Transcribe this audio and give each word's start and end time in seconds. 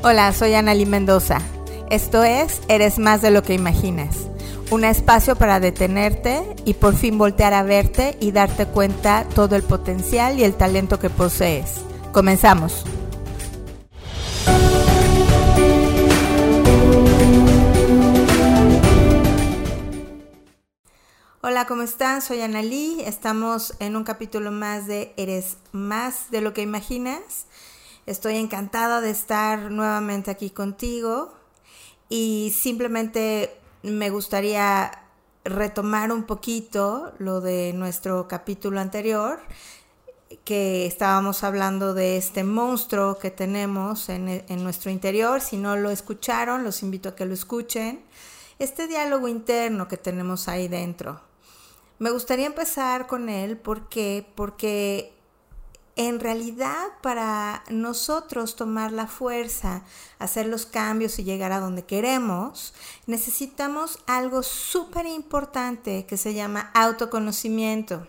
Hola, 0.00 0.32
soy 0.32 0.54
Analí 0.54 0.86
Mendoza. 0.86 1.40
Esto 1.90 2.22
es 2.22 2.60
Eres 2.68 3.00
más 3.00 3.20
de 3.20 3.32
lo 3.32 3.42
que 3.42 3.54
imaginas. 3.54 4.16
Un 4.70 4.84
espacio 4.84 5.34
para 5.34 5.58
detenerte 5.58 6.40
y 6.64 6.74
por 6.74 6.94
fin 6.94 7.18
voltear 7.18 7.52
a 7.52 7.64
verte 7.64 8.16
y 8.20 8.30
darte 8.30 8.66
cuenta 8.66 9.26
todo 9.34 9.56
el 9.56 9.64
potencial 9.64 10.38
y 10.38 10.44
el 10.44 10.54
talento 10.54 11.00
que 11.00 11.10
posees. 11.10 11.80
Comenzamos. 12.12 12.84
Hola, 21.40 21.66
¿cómo 21.66 21.82
están? 21.82 22.22
Soy 22.22 22.40
Analí. 22.42 23.00
Estamos 23.04 23.74
en 23.80 23.96
un 23.96 24.04
capítulo 24.04 24.52
más 24.52 24.86
de 24.86 25.12
Eres 25.16 25.56
más 25.72 26.30
de 26.30 26.40
lo 26.40 26.54
que 26.54 26.62
imaginas. 26.62 27.46
Estoy 28.08 28.36
encantada 28.36 29.02
de 29.02 29.10
estar 29.10 29.70
nuevamente 29.70 30.30
aquí 30.30 30.48
contigo 30.48 31.34
y 32.08 32.54
simplemente 32.58 33.54
me 33.82 34.08
gustaría 34.08 35.02
retomar 35.44 36.10
un 36.10 36.22
poquito 36.22 37.12
lo 37.18 37.42
de 37.42 37.74
nuestro 37.74 38.26
capítulo 38.26 38.80
anterior, 38.80 39.40
que 40.44 40.86
estábamos 40.86 41.44
hablando 41.44 41.92
de 41.92 42.16
este 42.16 42.44
monstruo 42.44 43.18
que 43.18 43.30
tenemos 43.30 44.08
en, 44.08 44.42
en, 44.48 44.64
nuestro 44.64 44.90
interior. 44.90 45.42
Si 45.42 45.58
no 45.58 45.76
lo 45.76 45.90
escucharon, 45.90 46.64
los 46.64 46.82
invito 46.82 47.10
a 47.10 47.14
que 47.14 47.26
lo 47.26 47.34
escuchen. 47.34 48.02
Este 48.58 48.86
diálogo 48.86 49.28
interno 49.28 49.86
que 49.86 49.98
tenemos 49.98 50.48
ahí 50.48 50.66
dentro. 50.66 51.20
Me 51.98 52.10
gustaría 52.10 52.46
empezar 52.46 53.06
con 53.06 53.28
él 53.28 53.58
porque, 53.58 54.26
porque 54.34 55.17
en 55.98 56.20
realidad 56.20 56.86
para 57.02 57.64
nosotros 57.70 58.54
tomar 58.54 58.92
la 58.92 59.08
fuerza, 59.08 59.82
hacer 60.20 60.46
los 60.46 60.64
cambios 60.64 61.18
y 61.18 61.24
llegar 61.24 61.50
a 61.50 61.58
donde 61.58 61.84
queremos, 61.84 62.72
necesitamos 63.06 63.98
algo 64.06 64.44
súper 64.44 65.06
importante 65.06 66.06
que 66.06 66.16
se 66.16 66.34
llama 66.34 66.70
autoconocimiento. 66.72 68.06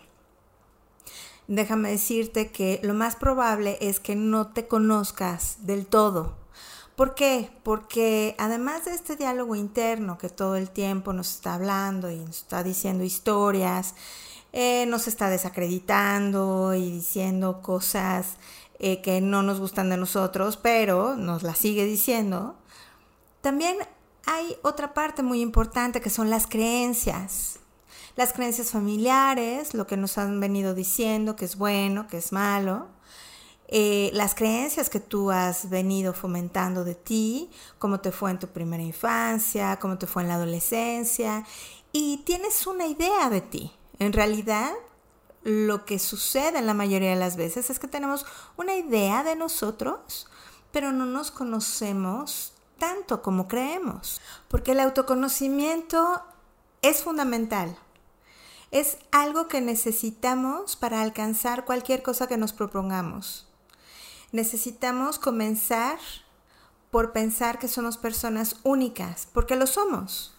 Déjame 1.48 1.90
decirte 1.90 2.52
que 2.52 2.78
lo 2.84 2.94
más 2.94 3.16
probable 3.16 3.76
es 3.80 3.98
que 3.98 4.14
no 4.14 4.52
te 4.52 4.68
conozcas 4.68 5.66
del 5.66 5.84
todo. 5.84 6.36
¿Por 6.94 7.16
qué? 7.16 7.50
Porque 7.64 8.36
además 8.38 8.84
de 8.84 8.94
este 8.94 9.16
diálogo 9.16 9.56
interno 9.56 10.16
que 10.16 10.28
todo 10.28 10.54
el 10.54 10.70
tiempo 10.70 11.12
nos 11.12 11.34
está 11.34 11.54
hablando 11.54 12.08
y 12.08 12.18
nos 12.20 12.36
está 12.36 12.62
diciendo 12.62 13.02
historias, 13.02 13.96
eh, 14.52 14.86
nos 14.86 15.08
está 15.08 15.30
desacreditando 15.30 16.74
y 16.74 16.90
diciendo 16.90 17.62
cosas 17.62 18.36
eh, 18.78 19.00
que 19.02 19.20
no 19.20 19.42
nos 19.42 19.60
gustan 19.60 19.90
de 19.90 19.96
nosotros, 19.96 20.56
pero 20.56 21.16
nos 21.16 21.42
las 21.42 21.58
sigue 21.58 21.84
diciendo. 21.84 22.56
También 23.40 23.76
hay 24.26 24.56
otra 24.62 24.94
parte 24.94 25.22
muy 25.22 25.40
importante 25.40 26.00
que 26.00 26.10
son 26.10 26.30
las 26.30 26.46
creencias. 26.46 27.58
Las 28.16 28.32
creencias 28.32 28.70
familiares, 28.70 29.74
lo 29.74 29.86
que 29.86 29.96
nos 29.96 30.18
han 30.18 30.40
venido 30.40 30.74
diciendo, 30.74 31.36
que 31.36 31.44
es 31.44 31.56
bueno, 31.56 32.06
que 32.08 32.18
es 32.18 32.32
malo. 32.32 32.88
Eh, 33.68 34.10
las 34.14 34.34
creencias 34.34 34.90
que 34.90 34.98
tú 34.98 35.30
has 35.30 35.70
venido 35.70 36.12
fomentando 36.12 36.82
de 36.82 36.96
ti, 36.96 37.50
cómo 37.78 38.00
te 38.00 38.10
fue 38.10 38.32
en 38.32 38.40
tu 38.40 38.48
primera 38.48 38.82
infancia, 38.82 39.78
cómo 39.78 39.96
te 39.96 40.08
fue 40.08 40.22
en 40.22 40.28
la 40.28 40.34
adolescencia, 40.34 41.44
y 41.92 42.18
tienes 42.24 42.66
una 42.66 42.86
idea 42.88 43.30
de 43.30 43.40
ti. 43.40 43.72
En 44.00 44.14
realidad, 44.14 44.72
lo 45.44 45.84
que 45.84 45.98
sucede 45.98 46.58
en 46.58 46.66
la 46.66 46.74
mayoría 46.74 47.10
de 47.10 47.16
las 47.16 47.36
veces 47.36 47.70
es 47.70 47.78
que 47.78 47.86
tenemos 47.86 48.26
una 48.56 48.74
idea 48.74 49.22
de 49.22 49.36
nosotros, 49.36 50.26
pero 50.72 50.90
no 50.90 51.04
nos 51.04 51.30
conocemos 51.30 52.54
tanto 52.78 53.20
como 53.20 53.46
creemos, 53.46 54.22
porque 54.48 54.72
el 54.72 54.80
autoconocimiento 54.80 56.22
es 56.80 57.02
fundamental. 57.02 57.76
Es 58.70 58.96
algo 59.10 59.48
que 59.48 59.60
necesitamos 59.60 60.76
para 60.76 61.02
alcanzar 61.02 61.66
cualquier 61.66 62.02
cosa 62.02 62.26
que 62.26 62.38
nos 62.38 62.54
propongamos. 62.54 63.48
Necesitamos 64.32 65.18
comenzar 65.18 65.98
por 66.90 67.12
pensar 67.12 67.58
que 67.58 67.68
somos 67.68 67.98
personas 67.98 68.56
únicas, 68.62 69.28
porque 69.32 69.56
lo 69.56 69.66
somos. 69.66 70.34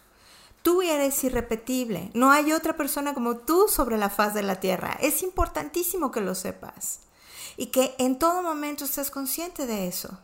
Tú 0.61 0.81
eres 0.81 1.23
irrepetible. 1.23 2.11
No 2.13 2.31
hay 2.31 2.53
otra 2.53 2.77
persona 2.77 3.13
como 3.13 3.37
tú 3.37 3.67
sobre 3.67 3.97
la 3.97 4.09
faz 4.09 4.33
de 4.33 4.43
la 4.43 4.59
tierra. 4.59 4.97
Es 5.01 5.23
importantísimo 5.23 6.11
que 6.11 6.21
lo 6.21 6.35
sepas 6.35 6.99
y 7.57 7.67
que 7.67 7.95
en 7.97 8.19
todo 8.19 8.43
momento 8.43 8.85
estés 8.85 9.09
consciente 9.09 9.65
de 9.65 9.87
eso. 9.87 10.19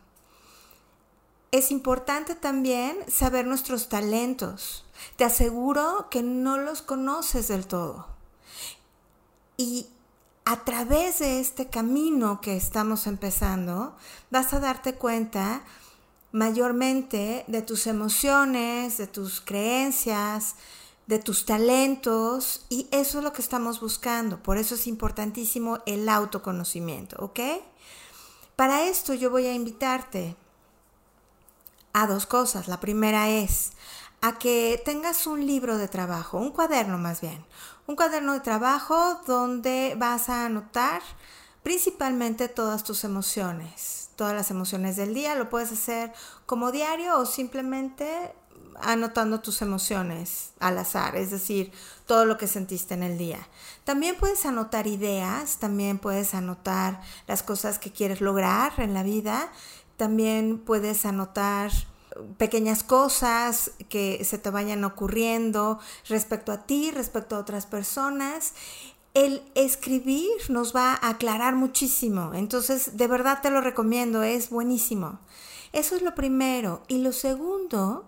Es 1.50 1.70
importante 1.70 2.34
también 2.34 2.96
saber 3.10 3.46
nuestros 3.46 3.88
talentos. 3.88 4.84
Te 5.16 5.24
aseguro 5.24 6.08
que 6.10 6.22
no 6.22 6.58
los 6.58 6.82
conoces 6.82 7.48
del 7.48 7.66
todo. 7.66 8.06
Y 9.56 9.86
a 10.44 10.64
través 10.64 11.18
de 11.18 11.40
este 11.40 11.68
camino 11.68 12.40
que 12.40 12.56
estamos 12.56 13.06
empezando, 13.06 13.96
vas 14.30 14.52
a 14.52 14.60
darte 14.60 14.94
cuenta 14.94 15.62
mayormente 16.32 17.44
de 17.46 17.62
tus 17.62 17.86
emociones, 17.86 18.98
de 18.98 19.06
tus 19.06 19.40
creencias, 19.40 20.56
de 21.06 21.18
tus 21.18 21.46
talentos 21.46 22.66
y 22.68 22.86
eso 22.90 23.18
es 23.18 23.24
lo 23.24 23.32
que 23.32 23.42
estamos 23.42 23.80
buscando. 23.80 24.42
Por 24.42 24.58
eso 24.58 24.74
es 24.74 24.86
importantísimo 24.86 25.78
el 25.86 26.08
autoconocimiento, 26.08 27.16
¿ok? 27.24 27.40
Para 28.56 28.82
esto 28.82 29.14
yo 29.14 29.30
voy 29.30 29.46
a 29.46 29.54
invitarte 29.54 30.36
a 31.92 32.06
dos 32.06 32.26
cosas. 32.26 32.68
La 32.68 32.80
primera 32.80 33.30
es 33.30 33.72
a 34.20 34.38
que 34.38 34.82
tengas 34.84 35.26
un 35.26 35.46
libro 35.46 35.78
de 35.78 35.88
trabajo, 35.88 36.38
un 36.38 36.50
cuaderno 36.50 36.98
más 36.98 37.20
bien, 37.20 37.44
un 37.86 37.96
cuaderno 37.96 38.34
de 38.34 38.40
trabajo 38.40 39.20
donde 39.26 39.94
vas 39.96 40.28
a 40.28 40.44
anotar 40.44 41.02
principalmente 41.62 42.48
todas 42.48 42.84
tus 42.84 43.04
emociones, 43.04 44.07
todas 44.18 44.34
las 44.34 44.50
emociones 44.50 44.96
del 44.96 45.14
día. 45.14 45.36
Lo 45.36 45.48
puedes 45.48 45.70
hacer 45.70 46.12
como 46.44 46.72
diario 46.72 47.18
o 47.18 47.24
simplemente 47.24 48.34
anotando 48.80 49.40
tus 49.40 49.62
emociones 49.62 50.52
al 50.58 50.78
azar, 50.78 51.16
es 51.16 51.30
decir, 51.30 51.72
todo 52.06 52.24
lo 52.24 52.36
que 52.36 52.48
sentiste 52.48 52.94
en 52.94 53.04
el 53.04 53.16
día. 53.16 53.38
También 53.84 54.16
puedes 54.16 54.44
anotar 54.44 54.86
ideas, 54.86 55.58
también 55.58 55.98
puedes 55.98 56.34
anotar 56.34 57.00
las 57.26 57.42
cosas 57.42 57.78
que 57.78 57.92
quieres 57.92 58.20
lograr 58.20 58.72
en 58.78 58.92
la 58.92 59.04
vida, 59.04 59.50
también 59.96 60.58
puedes 60.58 61.06
anotar 61.06 61.70
pequeñas 62.38 62.82
cosas 62.82 63.70
que 63.88 64.24
se 64.24 64.38
te 64.38 64.50
vayan 64.50 64.84
ocurriendo 64.84 65.78
respecto 66.08 66.50
a 66.50 66.66
ti, 66.66 66.90
respecto 66.90 67.36
a 67.36 67.38
otras 67.38 67.66
personas 67.66 68.54
el 69.18 69.42
escribir 69.56 70.30
nos 70.48 70.76
va 70.76 70.92
a 70.92 71.08
aclarar 71.08 71.56
muchísimo. 71.56 72.34
Entonces, 72.34 72.96
de 72.96 73.08
verdad 73.08 73.40
te 73.42 73.50
lo 73.50 73.60
recomiendo, 73.60 74.22
es 74.22 74.48
buenísimo. 74.48 75.18
Eso 75.72 75.96
es 75.96 76.02
lo 76.02 76.14
primero. 76.14 76.84
Y 76.86 76.98
lo 76.98 77.10
segundo 77.10 78.04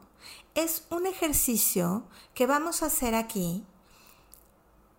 es 0.54 0.86
un 0.88 1.06
ejercicio 1.06 2.04
que 2.32 2.46
vamos 2.46 2.84
a 2.84 2.86
hacer 2.86 3.16
aquí 3.16 3.64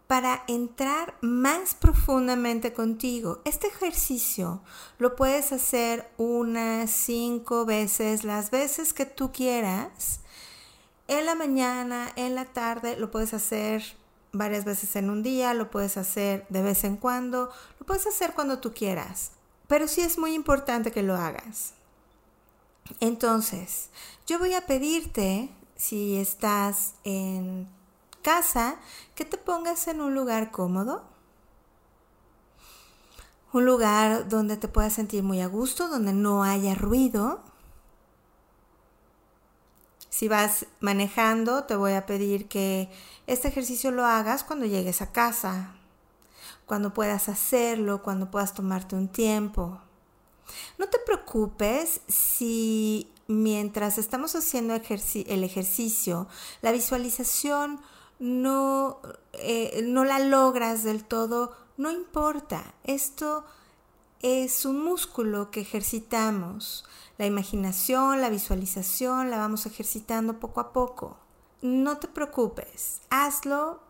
para 0.08 0.44
entrar 0.50 1.16
más 1.22 1.76
profundamente 1.76 2.74
contigo. 2.74 3.42
Este 3.46 3.68
ejercicio 3.68 4.62
lo 4.98 5.16
puedes 5.16 5.54
hacer 5.54 6.12
unas 6.18 6.92
cinco 6.92 7.66
veces, 7.66 8.26
las 8.26 8.52
veces 8.52 8.92
que 8.92 9.06
tú 9.06 9.32
quieras. 9.32 10.20
En 11.08 11.26
la 11.26 11.36
mañana, 11.36 12.12
en 12.18 12.36
la 12.36 12.44
tarde, 12.44 12.98
lo 12.98 13.12
puedes 13.12 13.34
hacer 13.34 14.00
varias 14.31 14.66
veces 14.66 14.96
en 14.96 15.09
un 15.09 15.24
día, 15.24 15.53
lo 15.53 15.69
puedes 15.69 15.97
hacer 15.97 16.46
de 16.50 16.62
vez 16.62 16.84
en 16.84 16.97
cuando, 16.97 17.52
lo 17.80 17.86
puedes 17.86 18.08
hacer 18.08 18.34
cuando 18.34 18.59
tú 18.59 18.74
quieras, 18.74 19.31
pero 19.68 19.88
sí 19.88 20.02
es 20.02 20.18
muy 20.18 20.34
importante 20.34 20.92
que 20.92 21.03
lo 21.03 21.16
hagas. 21.16 21.74
Entonces, 23.00 23.89
yo 24.28 24.39
voy 24.39 24.54
a 24.54 24.66
pedirte, 24.66 25.50
si 25.75 26.18
estás 26.18 26.94
en 27.04 27.68
casa, 28.22 28.78
que 29.16 29.25
te 29.25 29.38
pongas 29.38 29.88
en 29.88 30.01
un 30.01 30.13
lugar 30.13 30.51
cómodo, 30.51 31.04
un 33.54 33.66
lugar 33.66 34.30
donde 34.30 34.57
te 34.57 34.68
puedas 34.68 34.94
sentir 34.94 35.24
muy 35.24 35.42
a 35.42 35.48
gusto, 35.48 35.89
donde 35.89 36.13
no 36.13 36.44
haya 36.44 36.75
ruido, 36.75 37.44
si 40.12 40.28
vas 40.28 40.68
manejando, 40.81 41.63
te 41.63 41.75
voy 41.75 41.94
a 41.94 42.06
pedir 42.06 42.50
que 42.50 42.90
este 43.28 43.48
ejercicio 43.48 43.92
lo 43.92 44.06
hagas 44.06 44.44
cuando 44.44 44.66
llegues 44.66 45.02
a 45.02 45.13
casa, 45.13 45.74
cuando 46.66 46.94
puedas 46.94 47.30
hacerlo, 47.30 48.04
cuando 48.04 48.30
puedas 48.30 48.54
tomarte 48.54 48.96
un 48.98 49.08
tiempo. 49.08 49.80
No 50.78 50.90
te 50.90 51.00
preocupes 51.00 52.02
si 52.10 53.10
mientras 53.28 53.98
estamos 53.98 54.36
haciendo 54.36 54.75
el 54.75 55.44
ejercicio, 55.46 56.28
la 56.62 56.74
visualización 56.74 57.80
no, 58.19 59.00
eh, 59.34 59.81
no 59.86 60.04
la 60.04 60.19
logras 60.19 60.84
del 60.84 61.06
todo, 61.06 61.56
no 61.78 61.90
importa. 61.90 62.74
Esto 62.84 63.46
es 64.21 64.65
un 64.65 64.83
músculo 64.83 65.51
que 65.51 65.62
ejercitamos. 65.62 66.85
La 67.18 67.25
imaginación, 67.25 68.21
la 68.21 68.29
visualización, 68.29 69.29
la 69.29 69.38
vamos 69.38 69.65
ejercitando 69.65 70.39
poco 70.39 70.59
a 70.59 70.73
poco. 70.73 71.18
No 71.62 71.97
te 71.97 72.07
preocupes, 72.07 73.01
hazlo 73.09 73.81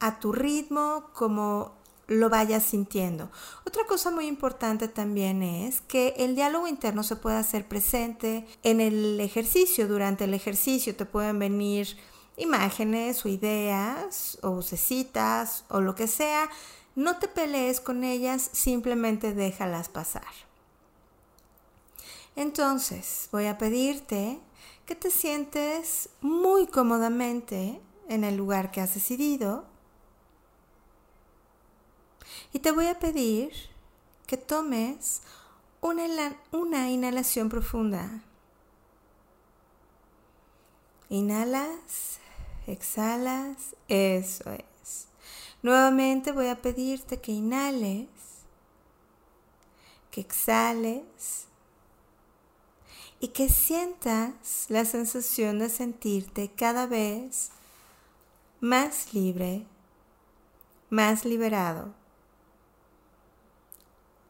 a 0.00 0.20
tu 0.20 0.32
ritmo 0.32 1.10
como 1.12 1.78
lo 2.06 2.30
vayas 2.30 2.62
sintiendo. 2.62 3.30
Otra 3.66 3.84
cosa 3.84 4.10
muy 4.10 4.26
importante 4.26 4.88
también 4.88 5.42
es 5.42 5.82
que 5.82 6.14
el 6.16 6.34
diálogo 6.34 6.66
interno 6.66 7.02
se 7.02 7.16
puede 7.16 7.36
hacer 7.36 7.68
presente 7.68 8.46
en 8.62 8.80
el 8.80 9.20
ejercicio. 9.20 9.86
Durante 9.86 10.24
el 10.24 10.32
ejercicio 10.32 10.96
te 10.96 11.04
pueden 11.04 11.38
venir 11.38 11.98
imágenes 12.38 13.24
o 13.24 13.28
ideas 13.28 14.38
o 14.42 14.52
vocecitas 14.52 15.64
o 15.68 15.80
lo 15.80 15.94
que 15.94 16.06
sea. 16.06 16.48
No 16.98 17.16
te 17.20 17.28
pelees 17.28 17.80
con 17.80 18.02
ellas, 18.02 18.50
simplemente 18.52 19.32
déjalas 19.32 19.88
pasar. 19.88 20.26
Entonces, 22.34 23.28
voy 23.30 23.46
a 23.46 23.56
pedirte 23.56 24.40
que 24.84 24.96
te 24.96 25.12
sientes 25.12 26.08
muy 26.20 26.66
cómodamente 26.66 27.80
en 28.08 28.24
el 28.24 28.36
lugar 28.36 28.72
que 28.72 28.80
has 28.80 28.94
decidido 28.94 29.64
y 32.52 32.58
te 32.58 32.72
voy 32.72 32.86
a 32.86 32.98
pedir 32.98 33.52
que 34.26 34.36
tomes 34.36 35.22
una, 35.80 36.36
una 36.50 36.90
inhalación 36.90 37.48
profunda. 37.48 38.24
Inhalas, 41.10 42.18
exhalas, 42.66 43.76
eso 43.86 44.50
es. 44.50 44.67
Nuevamente 45.62 46.32
voy 46.32 46.48
a 46.48 46.62
pedirte 46.62 47.20
que 47.20 47.32
inhales, 47.32 48.08
que 50.10 50.20
exhales 50.20 51.46
y 53.20 53.28
que 53.28 53.48
sientas 53.48 54.66
la 54.68 54.84
sensación 54.84 55.58
de 55.58 55.68
sentirte 55.68 56.50
cada 56.50 56.86
vez 56.86 57.50
más 58.60 59.12
libre, 59.12 59.66
más 60.90 61.24
liberado 61.24 61.98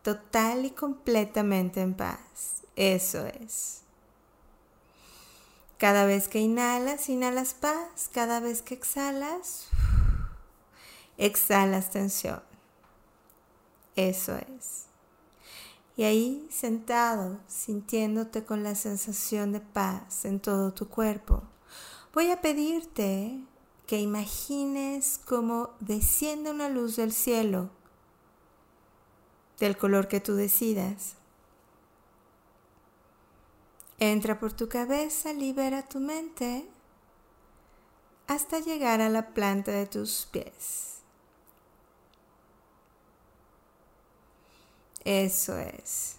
total 0.09 0.65
y 0.65 0.71
completamente 0.71 1.83
en 1.83 1.93
paz. 1.93 2.63
Eso 2.77 3.27
es. 3.27 3.83
Cada 5.77 6.07
vez 6.07 6.29
que 6.29 6.39
inhalas, 6.39 7.11
inhalas 7.11 7.53
paz. 7.53 8.09
Cada 8.11 8.41
vez 8.41 8.63
que 8.63 8.73
exhalas, 8.73 9.67
exhalas 11.19 11.91
tensión. 11.91 12.43
Eso 13.97 14.37
es. 14.37 14.87
Y 15.97 16.05
ahí 16.05 16.47
sentado, 16.51 17.41
sintiéndote 17.49 18.45
con 18.45 18.63
la 18.63 18.77
sensación 18.77 19.53
de 19.53 19.61
paz 19.61 20.25
en 20.25 20.41
todo 20.41 20.73
tu 20.73 20.89
cuerpo, 20.89 21.43
voy 22.15 22.31
a 22.31 22.41
pedirte 22.41 23.41
que 23.87 24.01
imagines 24.01 25.21
cómo 25.25 25.71
desciende 25.81 26.51
una 26.51 26.69
luz 26.69 26.97
del 26.97 27.13
cielo 27.13 27.71
del 29.59 29.77
color 29.77 30.09
que 30.09 30.21
tú 30.21 30.35
decidas. 30.35 31.17
Entra 33.99 34.39
por 34.39 34.53
tu 34.53 34.69
cabeza, 34.69 35.33
libera 35.33 35.83
tu 35.83 35.99
mente 35.99 36.69
hasta 38.29 38.61
llegar 38.61 39.01
a 39.01 39.09
la 39.09 39.35
planta 39.35 39.73
de 39.73 39.87
tus 39.87 40.29
pies. 40.31 40.88
Eso 45.05 45.59
es. 45.59 46.17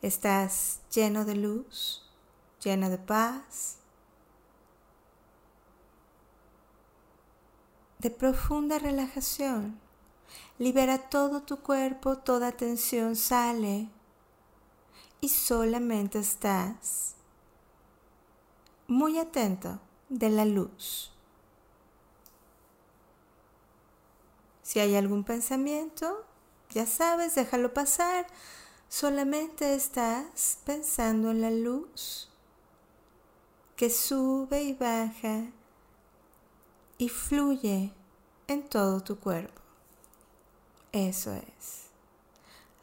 Estás 0.00 0.80
lleno 0.94 1.24
de 1.24 1.34
luz, 1.34 2.08
lleno 2.62 2.88
de 2.88 2.98
paz, 2.98 3.78
de 7.98 8.10
profunda 8.10 8.78
relajación. 8.78 9.80
Libera 10.58 11.08
todo 11.08 11.42
tu 11.42 11.58
cuerpo, 11.58 12.18
toda 12.18 12.52
tensión 12.52 13.16
sale 13.16 13.88
y 15.20 15.28
solamente 15.28 16.18
estás 16.18 17.14
muy 18.86 19.18
atento 19.18 19.80
de 20.08 20.30
la 20.30 20.44
luz. 20.44 21.12
Si 24.62 24.80
hay 24.80 24.96
algún 24.96 25.24
pensamiento, 25.24 26.24
ya 26.70 26.86
sabes, 26.86 27.34
déjalo 27.34 27.72
pasar. 27.72 28.26
Solamente 28.88 29.74
estás 29.74 30.58
pensando 30.64 31.30
en 31.30 31.40
la 31.42 31.50
luz 31.50 32.28
que 33.76 33.90
sube 33.90 34.62
y 34.62 34.72
baja 34.72 35.46
y 36.96 37.08
fluye 37.08 37.92
en 38.46 38.68
todo 38.68 39.00
tu 39.00 39.18
cuerpo. 39.18 39.60
Eso 40.92 41.32
es. 41.32 41.88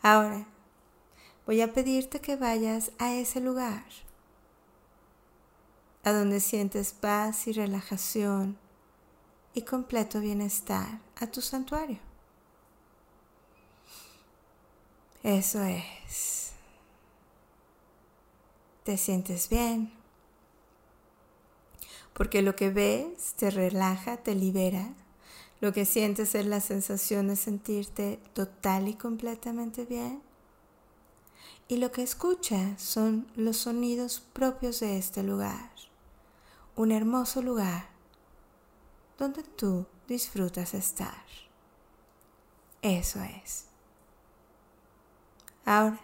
Ahora, 0.01 0.47
voy 1.45 1.61
a 1.61 1.73
pedirte 1.73 2.21
que 2.21 2.35
vayas 2.35 2.91
a 2.99 3.13
ese 3.13 3.41
lugar, 3.41 3.83
a 6.03 6.11
donde 6.11 6.39
sientes 6.39 6.93
paz 6.93 7.47
y 7.47 7.51
relajación 7.51 8.57
y 9.53 9.63
completo 9.63 10.19
bienestar, 10.19 10.99
a 11.15 11.27
tu 11.27 11.41
santuario. 11.41 12.14
Eso 15.25 15.61
es. 15.63 16.53
Te 18.83 18.95
sientes 18.95 19.49
bien. 19.49 19.91
Porque 22.13 22.41
lo 22.41 22.55
que 22.55 22.69
ves 22.69 23.33
te 23.35 23.51
relaja, 23.51 24.17
te 24.17 24.35
libera 24.35 24.93
lo 25.61 25.73
que 25.73 25.85
sientes 25.85 26.35
es 26.35 26.45
la 26.45 26.59
sensación 26.59 27.27
de 27.27 27.35
sentirte 27.35 28.19
total 28.33 28.87
y 28.87 28.93
completamente 28.93 29.85
bien. 29.85 30.21
Y 31.67 31.77
lo 31.77 31.91
que 31.91 32.03
escuchas 32.03 32.79
son 32.79 33.25
los 33.35 33.57
sonidos 33.57 34.19
propios 34.33 34.81
de 34.81 34.97
este 34.97 35.23
lugar. 35.23 35.71
Un 36.75 36.91
hermoso 36.91 37.41
lugar 37.41 37.87
donde 39.17 39.41
tú 39.41 39.87
disfrutas 40.07 40.75
estar. 40.75 41.25
Eso 42.83 43.19
es. 43.23 43.65
Ahora, 45.65 45.99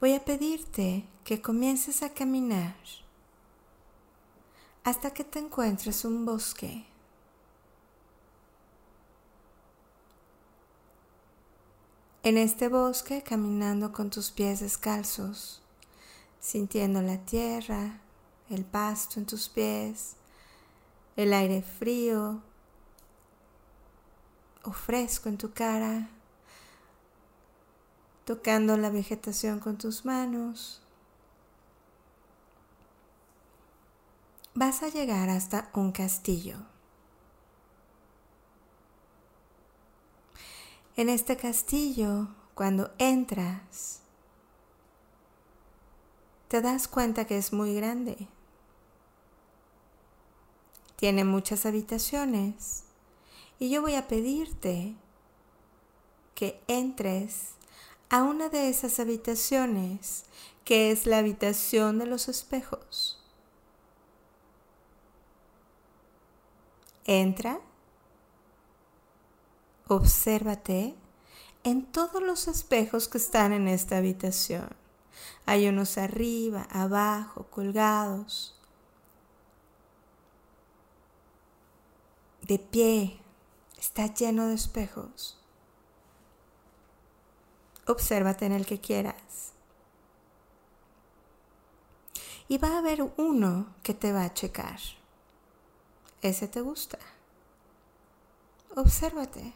voy 0.00 0.14
a 0.14 0.24
pedirte 0.24 1.06
que 1.22 1.40
comiences 1.40 2.02
a 2.02 2.12
caminar 2.12 2.74
hasta 4.82 5.12
que 5.12 5.22
te 5.22 5.38
encuentres 5.38 6.04
un 6.04 6.24
bosque. 6.24 6.84
En 12.24 12.36
este 12.38 12.68
bosque 12.68 13.22
caminando 13.22 13.92
con 13.92 14.10
tus 14.10 14.32
pies 14.32 14.58
descalzos, 14.58 15.62
sintiendo 16.40 17.02
la 17.02 17.18
tierra, 17.18 18.00
el 18.50 18.64
pasto 18.64 19.20
en 19.20 19.26
tus 19.26 19.48
pies, 19.48 20.16
el 21.14 21.32
aire 21.32 21.62
frío 21.62 22.42
o 24.64 24.72
fresco 24.72 25.28
en 25.28 25.38
tu 25.38 25.52
cara, 25.52 26.10
tocando 28.26 28.76
la 28.76 28.90
vegetación 28.90 29.60
con 29.60 29.78
tus 29.78 30.04
manos. 30.04 30.82
Vas 34.52 34.82
a 34.82 34.88
llegar 34.88 35.28
hasta 35.30 35.70
un 35.74 35.92
castillo. 35.92 36.56
En 40.96 41.08
este 41.08 41.36
castillo, 41.36 42.26
cuando 42.54 42.90
entras, 42.98 44.00
te 46.48 46.60
das 46.60 46.88
cuenta 46.88 47.26
que 47.26 47.38
es 47.38 47.52
muy 47.52 47.76
grande. 47.76 48.26
Tiene 50.96 51.22
muchas 51.22 51.64
habitaciones 51.64 52.82
y 53.60 53.70
yo 53.70 53.82
voy 53.82 53.94
a 53.94 54.08
pedirte 54.08 54.96
que 56.34 56.60
entres 56.66 57.55
a 58.08 58.22
una 58.22 58.48
de 58.48 58.68
esas 58.68 59.00
habitaciones 59.00 60.24
que 60.64 60.90
es 60.90 61.06
la 61.06 61.18
habitación 61.18 61.98
de 61.98 62.06
los 62.06 62.28
espejos. 62.28 63.22
Entra 67.04 67.60
Obsérvate 69.88 70.96
en 71.62 71.86
todos 71.86 72.20
los 72.20 72.48
espejos 72.48 73.06
que 73.06 73.18
están 73.18 73.52
en 73.52 73.68
esta 73.68 73.98
habitación. 73.98 74.68
Hay 75.46 75.68
unos 75.68 75.96
arriba, 75.96 76.66
abajo, 76.70 77.44
colgados. 77.50 78.58
De 82.42 82.58
pie, 82.58 83.20
está 83.78 84.12
lleno 84.12 84.48
de 84.48 84.54
espejos. 84.54 85.35
Obsérvate 87.86 88.46
en 88.46 88.52
el 88.52 88.66
que 88.66 88.80
quieras. 88.80 89.52
Y 92.48 92.58
va 92.58 92.68
a 92.68 92.78
haber 92.78 93.02
uno 93.16 93.66
que 93.82 93.94
te 93.94 94.12
va 94.12 94.24
a 94.24 94.34
checar. 94.34 94.78
Ese 96.22 96.48
te 96.48 96.60
gusta. 96.60 96.98
Obsérvate. 98.76 99.52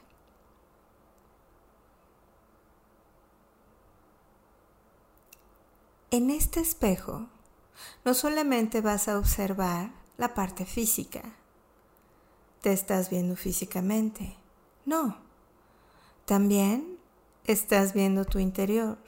En 6.11 6.31
este 6.31 6.59
espejo, 6.59 7.29
no 8.05 8.15
solamente 8.15 8.81
vas 8.81 9.07
a 9.07 9.17
observar 9.17 9.93
la 10.19 10.35
parte 10.35 10.67
física, 10.67 11.23
te 12.63 12.73
estás 12.73 13.11
viendo 13.11 13.37
físicamente, 13.37 14.37
no, 14.85 15.17
también 16.25 16.90
estás 17.53 17.93
viendo 17.93 18.25
tu 18.25 18.39
interior, 18.39 18.99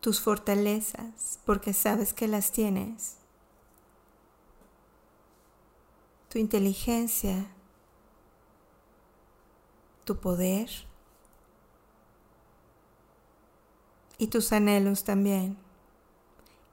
tus 0.00 0.20
fortalezas, 0.20 1.38
porque 1.44 1.72
sabes 1.72 2.12
que 2.12 2.28
las 2.28 2.52
tienes, 2.52 3.16
tu 6.28 6.38
inteligencia, 6.38 7.46
tu 10.04 10.16
poder 10.16 10.68
y 14.18 14.26
tus 14.28 14.52
anhelos 14.52 15.04
también. 15.04 15.56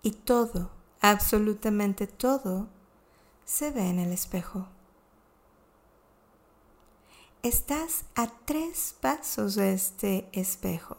Y 0.03 0.11
todo, 0.11 0.71
absolutamente 0.99 2.07
todo, 2.07 2.67
se 3.45 3.71
ve 3.71 3.89
en 3.89 3.99
el 3.99 4.11
espejo. 4.11 4.67
Estás 7.43 8.05
a 8.13 8.27
tres 8.27 8.95
pasos 9.01 9.55
de 9.55 9.73
este 9.73 10.29
espejo. 10.31 10.95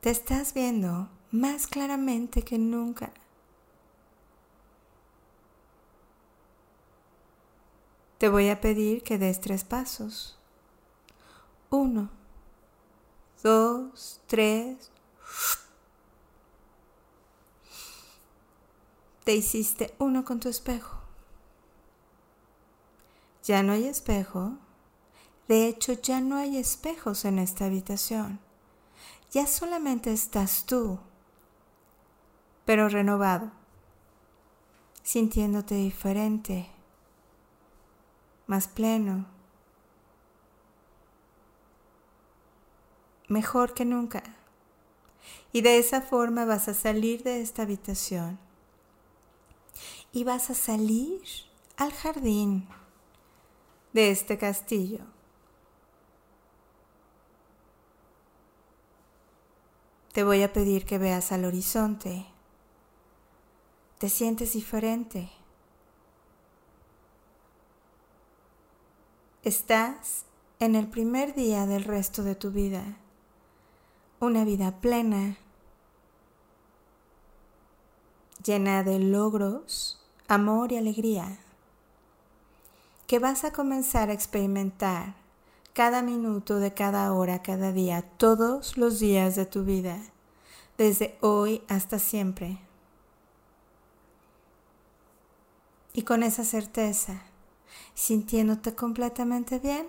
Te 0.00 0.10
estás 0.10 0.54
viendo 0.54 1.08
más 1.32 1.66
claramente 1.66 2.42
que 2.42 2.56
nunca. 2.56 3.10
Te 8.18 8.28
voy 8.28 8.48
a 8.48 8.60
pedir 8.60 9.02
que 9.02 9.18
des 9.18 9.40
tres 9.40 9.64
pasos. 9.64 10.38
Uno, 11.68 12.10
dos, 13.42 14.20
tres. 14.28 14.92
Te 19.24 19.34
hiciste 19.34 19.96
uno 19.98 20.24
con 20.24 20.38
tu 20.38 20.48
espejo. 20.48 20.97
Ya 23.48 23.62
no 23.62 23.72
hay 23.72 23.86
espejo. 23.86 24.58
De 25.48 25.68
hecho, 25.68 25.94
ya 25.94 26.20
no 26.20 26.36
hay 26.36 26.58
espejos 26.58 27.24
en 27.24 27.38
esta 27.38 27.64
habitación. 27.64 28.40
Ya 29.30 29.46
solamente 29.46 30.12
estás 30.12 30.66
tú, 30.66 30.98
pero 32.66 32.90
renovado, 32.90 33.50
sintiéndote 35.02 35.76
diferente, 35.76 36.68
más 38.46 38.68
pleno, 38.68 39.24
mejor 43.28 43.72
que 43.72 43.86
nunca. 43.86 44.22
Y 45.52 45.62
de 45.62 45.78
esa 45.78 46.02
forma 46.02 46.44
vas 46.44 46.68
a 46.68 46.74
salir 46.74 47.22
de 47.22 47.40
esta 47.40 47.62
habitación 47.62 48.38
y 50.12 50.24
vas 50.24 50.50
a 50.50 50.54
salir 50.54 51.22
al 51.78 51.94
jardín 51.94 52.68
de 53.92 54.10
este 54.10 54.38
castillo. 54.38 55.00
Te 60.12 60.24
voy 60.24 60.42
a 60.42 60.52
pedir 60.52 60.84
que 60.84 60.98
veas 60.98 61.32
al 61.32 61.44
horizonte. 61.44 62.26
Te 63.98 64.08
sientes 64.08 64.52
diferente. 64.52 65.30
Estás 69.44 70.24
en 70.58 70.74
el 70.74 70.88
primer 70.88 71.34
día 71.34 71.66
del 71.66 71.84
resto 71.84 72.22
de 72.22 72.34
tu 72.34 72.50
vida. 72.50 72.98
Una 74.20 74.44
vida 74.44 74.80
plena, 74.80 75.38
llena 78.44 78.82
de 78.82 78.98
logros, 78.98 80.04
amor 80.26 80.72
y 80.72 80.76
alegría 80.76 81.38
que 83.08 83.18
vas 83.18 83.42
a 83.44 83.52
comenzar 83.52 84.10
a 84.10 84.12
experimentar 84.12 85.14
cada 85.72 86.02
minuto 86.02 86.58
de 86.60 86.74
cada 86.74 87.10
hora, 87.14 87.42
cada 87.42 87.72
día, 87.72 88.02
todos 88.02 88.76
los 88.76 89.00
días 89.00 89.34
de 89.34 89.46
tu 89.46 89.64
vida, 89.64 89.98
desde 90.76 91.16
hoy 91.22 91.62
hasta 91.68 91.98
siempre. 91.98 92.60
Y 95.94 96.02
con 96.02 96.22
esa 96.22 96.44
certeza, 96.44 97.22
sintiéndote 97.94 98.74
completamente 98.74 99.58
bien, 99.58 99.88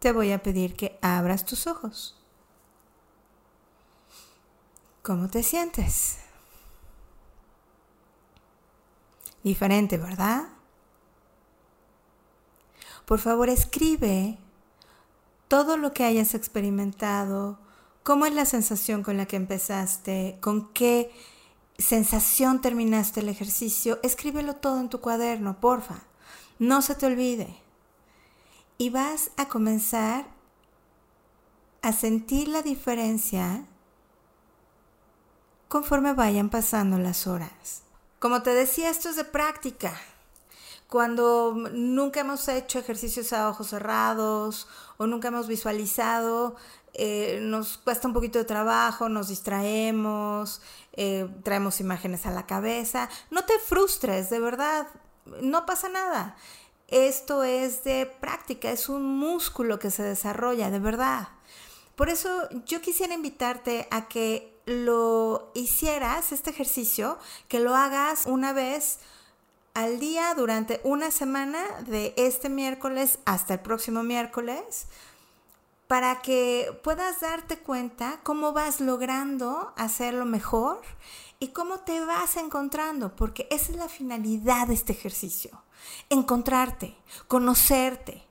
te 0.00 0.10
voy 0.10 0.32
a 0.32 0.42
pedir 0.42 0.74
que 0.74 0.98
abras 1.02 1.44
tus 1.44 1.68
ojos. 1.68 2.20
¿Cómo 5.02 5.28
te 5.28 5.44
sientes? 5.44 6.18
Diferente, 9.44 9.98
¿verdad? 9.98 10.55
Por 13.06 13.20
favor, 13.20 13.48
escribe 13.48 14.36
todo 15.46 15.76
lo 15.76 15.92
que 15.92 16.04
hayas 16.04 16.34
experimentado, 16.34 17.56
cómo 18.02 18.26
es 18.26 18.34
la 18.34 18.44
sensación 18.44 19.04
con 19.04 19.16
la 19.16 19.26
que 19.26 19.36
empezaste, 19.36 20.38
con 20.40 20.72
qué 20.72 21.12
sensación 21.78 22.60
terminaste 22.60 23.20
el 23.20 23.28
ejercicio. 23.28 24.00
Escríbelo 24.02 24.56
todo 24.56 24.80
en 24.80 24.88
tu 24.88 25.00
cuaderno, 25.00 25.60
porfa. 25.60 26.02
No 26.58 26.82
se 26.82 26.96
te 26.96 27.06
olvide. 27.06 27.56
Y 28.76 28.90
vas 28.90 29.30
a 29.36 29.46
comenzar 29.46 30.26
a 31.82 31.92
sentir 31.92 32.48
la 32.48 32.62
diferencia 32.62 33.64
conforme 35.68 36.12
vayan 36.12 36.50
pasando 36.50 36.98
las 36.98 37.28
horas. 37.28 37.82
Como 38.18 38.42
te 38.42 38.50
decía, 38.50 38.90
esto 38.90 39.08
es 39.08 39.16
de 39.16 39.24
práctica 39.24 39.94
cuando 40.88 41.54
nunca 41.72 42.20
hemos 42.20 42.46
hecho 42.48 42.78
ejercicios 42.78 43.32
a 43.32 43.48
ojos 43.48 43.68
cerrados 43.68 44.68
o 44.98 45.06
nunca 45.06 45.28
hemos 45.28 45.48
visualizado, 45.48 46.56
eh, 46.94 47.40
nos 47.42 47.76
cuesta 47.78 48.08
un 48.08 48.14
poquito 48.14 48.38
de 48.38 48.44
trabajo, 48.44 49.08
nos 49.08 49.28
distraemos, 49.28 50.62
eh, 50.92 51.28
traemos 51.42 51.80
imágenes 51.80 52.24
a 52.26 52.30
la 52.30 52.46
cabeza. 52.46 53.08
No 53.30 53.44
te 53.44 53.58
frustres, 53.58 54.30
de 54.30 54.40
verdad, 54.40 54.86
no 55.42 55.66
pasa 55.66 55.88
nada. 55.88 56.36
Esto 56.88 57.42
es 57.42 57.84
de 57.84 58.06
práctica, 58.06 58.70
es 58.70 58.88
un 58.88 59.18
músculo 59.18 59.78
que 59.78 59.90
se 59.90 60.04
desarrolla, 60.04 60.70
de 60.70 60.78
verdad. 60.78 61.28
Por 61.96 62.08
eso 62.08 62.48
yo 62.64 62.80
quisiera 62.80 63.14
invitarte 63.14 63.88
a 63.90 64.06
que 64.08 64.56
lo 64.66 65.50
hicieras, 65.54 66.32
este 66.32 66.50
ejercicio, 66.50 67.18
que 67.48 67.60
lo 67.60 67.74
hagas 67.74 68.26
una 68.26 68.52
vez 68.52 69.00
al 69.76 70.00
día 70.00 70.32
durante 70.34 70.80
una 70.84 71.10
semana 71.10 71.62
de 71.86 72.14
este 72.16 72.48
miércoles 72.48 73.18
hasta 73.26 73.52
el 73.52 73.60
próximo 73.60 74.02
miércoles 74.02 74.86
para 75.86 76.22
que 76.22 76.80
puedas 76.82 77.20
darte 77.20 77.58
cuenta 77.58 78.20
cómo 78.22 78.54
vas 78.54 78.80
logrando 78.80 79.74
hacerlo 79.76 80.24
mejor 80.24 80.80
y 81.40 81.48
cómo 81.48 81.80
te 81.80 82.02
vas 82.02 82.38
encontrando, 82.38 83.14
porque 83.16 83.46
esa 83.50 83.72
es 83.72 83.76
la 83.76 83.90
finalidad 83.90 84.68
de 84.68 84.72
este 84.72 84.94
ejercicio, 84.94 85.62
encontrarte, 86.08 86.96
conocerte, 87.28 88.24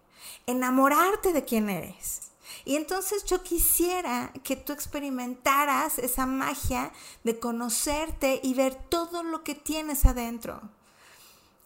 enamorarte 0.48 1.32
de 1.32 1.46
quién 1.46 1.70
eres. 1.70 2.32
Y 2.66 2.76
entonces 2.76 3.24
yo 3.24 3.44
quisiera 3.44 4.34
que 4.44 4.56
tú 4.56 4.74
experimentaras 4.74 6.00
esa 6.00 6.26
magia 6.26 6.92
de 7.24 7.40
conocerte 7.40 8.40
y 8.42 8.56
ver 8.56 8.74
todo 8.74 9.22
lo 9.22 9.44
que 9.44 9.54
tienes 9.54 10.06
adentro. 10.06 10.60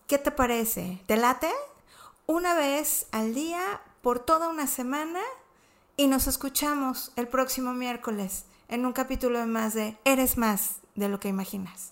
¿Qué 0.10 0.18
te 0.18 0.32
parece? 0.32 1.00
¿Te 1.06 1.18
late? 1.18 1.52
Una 2.26 2.56
vez 2.56 3.06
al 3.12 3.36
día 3.36 3.62
por 4.02 4.18
toda 4.18 4.50
una 4.50 4.66
semana 4.66 5.20
y 5.98 6.08
nos 6.08 6.26
escuchamos 6.26 7.12
el 7.16 7.28
próximo 7.28 7.74
miércoles 7.74 8.46
en 8.70 8.88
un 8.88 8.92
capítulo 8.92 9.46
más 9.46 9.76
de 9.76 10.00
Eres 10.06 10.36
más 10.36 10.78
de 10.96 11.10
lo 11.10 11.20
que 11.20 11.28
imaginas. 11.28 11.92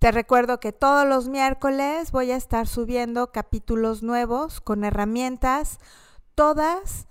Te 0.00 0.10
recuerdo 0.10 0.58
que 0.58 0.72
todos 0.72 1.06
los 1.06 1.28
miércoles 1.28 2.10
voy 2.10 2.32
a 2.32 2.36
estar 2.36 2.66
subiendo 2.66 3.30
capítulos 3.30 4.02
nuevos 4.02 4.60
con 4.60 4.82
herramientas, 4.82 5.78
todas 6.34 7.06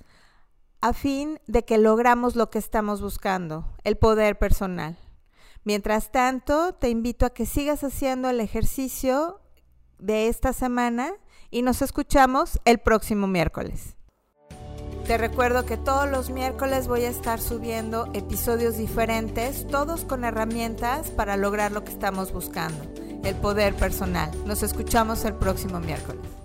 a 0.82 0.92
fin 0.92 1.40
de 1.48 1.64
que 1.64 1.78
logramos 1.78 2.36
lo 2.36 2.50
que 2.50 2.60
estamos 2.60 3.02
buscando, 3.02 3.66
el 3.86 3.96
poder 3.96 4.38
personal. 4.38 4.98
Mientras 5.64 6.12
tanto, 6.12 6.74
te 6.74 6.90
invito 6.90 7.26
a 7.26 7.30
que 7.30 7.46
sigas 7.46 7.86
haciendo 7.86 8.30
el 8.30 8.42
ejercicio 8.42 9.41
de 10.02 10.28
esta 10.28 10.52
semana 10.52 11.14
y 11.50 11.62
nos 11.62 11.82
escuchamos 11.82 12.60
el 12.66 12.80
próximo 12.80 13.28
miércoles. 13.28 13.96
Te 15.08 15.18
recuerdo 15.18 15.66
que 15.66 15.78
todos 15.78 16.10
los 16.10 16.30
miércoles 16.30 16.88
voy 16.88 17.02
a 17.02 17.10
estar 17.10 17.40
subiendo 17.42 18.10
episodios 18.14 18.78
diferentes, 18.78 19.68
todos 19.68 20.06
con 20.06 20.24
herramientas 20.24 21.10
para 21.10 21.38
lograr 21.38 21.72
lo 21.72 21.84
que 21.84 21.92
estamos 21.92 22.32
buscando, 22.32 22.84
el 23.24 23.36
poder 23.36 23.76
personal. 23.76 24.32
Nos 24.46 24.64
escuchamos 24.64 25.26
el 25.26 25.34
próximo 25.34 25.80
miércoles. 25.80 26.41